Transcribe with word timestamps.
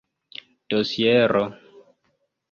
dosiero 0.69 1.43